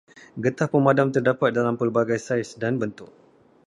Getah 0.43 0.65
pemadam 0.73 1.09
terdapat 1.15 1.49
dalam 1.57 1.75
pelbagai 1.79 2.17
saiz 2.27 2.49
dan 2.61 2.73
bentuk. 2.81 3.11